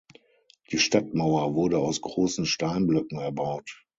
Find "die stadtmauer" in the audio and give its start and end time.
0.71-1.53